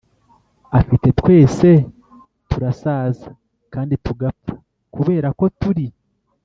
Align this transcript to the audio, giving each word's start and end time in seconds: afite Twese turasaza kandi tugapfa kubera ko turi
afite 0.79 1.07
Twese 1.19 1.67
turasaza 2.49 3.29
kandi 3.73 3.93
tugapfa 4.05 4.53
kubera 4.95 5.27
ko 5.39 5.45
turi 5.59 5.85